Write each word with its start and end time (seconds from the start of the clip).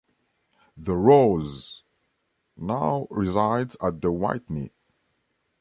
"The 0.75 0.95
Rose" 0.95 1.83
now 2.57 3.05
resides 3.11 3.77
at 3.83 4.01
the 4.01 4.11
Whitney. 4.11 4.71